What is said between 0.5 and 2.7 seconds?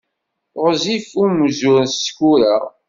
Ɣezzif umzur n Sekkura.